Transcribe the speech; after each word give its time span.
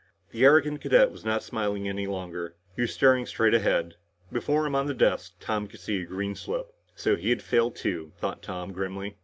The 0.31 0.43
arrogant 0.45 0.81
cadet 0.81 1.11
was 1.11 1.23
not 1.23 1.43
smiling 1.43 1.87
any 1.87 2.07
longer. 2.07 2.55
He 2.75 2.81
was 2.81 2.91
staring 2.91 3.27
straight 3.27 3.53
ahead. 3.53 3.97
Before 4.31 4.65
him 4.65 4.73
on 4.73 4.87
the 4.87 4.95
desk, 4.95 5.35
Tom 5.39 5.67
could 5.67 5.79
see 5.79 6.01
a 6.01 6.05
green 6.07 6.33
slip. 6.33 6.73
So 6.95 7.15
he 7.15 7.29
had 7.29 7.43
failed 7.43 7.75
too, 7.75 8.11
thought 8.17 8.41
Tom 8.41 8.73
grimly. 8.73 9.17